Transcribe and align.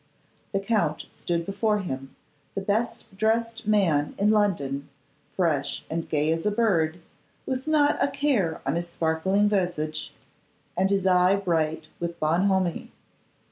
The 0.51 0.59
Count 0.59 1.05
stood 1.11 1.45
before 1.45 1.77
him, 1.77 2.15
the 2.55 2.61
best 2.61 3.05
dressed 3.15 3.67
man 3.67 4.15
in 4.17 4.31
London, 4.31 4.89
fresh 5.35 5.83
and 5.91 6.09
gay 6.09 6.31
as 6.31 6.43
a 6.43 6.49
bird, 6.49 6.99
with 7.45 7.67
not 7.67 8.03
a 8.03 8.07
care 8.07 8.61
on 8.65 8.73
his 8.73 8.89
sparkling 8.89 9.47
visage, 9.47 10.11
and 10.75 10.89
his 10.89 11.05
eye 11.05 11.35
bright 11.35 11.85
with 11.99 12.19
bonhomie. 12.19 12.91